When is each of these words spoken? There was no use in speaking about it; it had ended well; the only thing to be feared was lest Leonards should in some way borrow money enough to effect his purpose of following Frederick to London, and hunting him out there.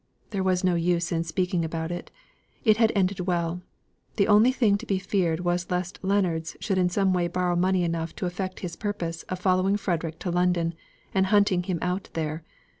There 0.31 0.41
was 0.41 0.63
no 0.63 0.73
use 0.73 1.11
in 1.11 1.23
speaking 1.23 1.63
about 1.63 1.91
it; 1.91 2.09
it 2.65 2.77
had 2.77 2.91
ended 2.95 3.19
well; 3.19 3.61
the 4.15 4.27
only 4.27 4.51
thing 4.51 4.75
to 4.79 4.87
be 4.87 4.97
feared 4.97 5.41
was 5.41 5.69
lest 5.69 5.99
Leonards 6.01 6.57
should 6.59 6.79
in 6.79 6.89
some 6.89 7.13
way 7.13 7.27
borrow 7.27 7.55
money 7.55 7.83
enough 7.83 8.15
to 8.15 8.25
effect 8.25 8.61
his 8.61 8.75
purpose 8.75 9.21
of 9.29 9.37
following 9.39 9.77
Frederick 9.77 10.17
to 10.17 10.31
London, 10.31 10.73
and 11.13 11.27
hunting 11.27 11.61
him 11.61 11.77
out 11.83 12.09
there. 12.13 12.41